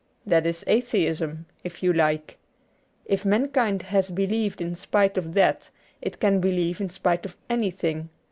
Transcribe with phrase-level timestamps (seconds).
[0.25, 2.39] That is Atheism, if you like.
[3.05, 5.69] If man kind has believed in spite of that,
[6.01, 8.09] it can believe in spite of anything.